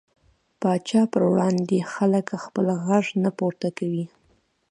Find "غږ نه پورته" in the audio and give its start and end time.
2.85-3.67